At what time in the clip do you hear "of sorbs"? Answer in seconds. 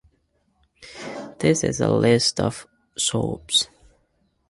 2.39-3.67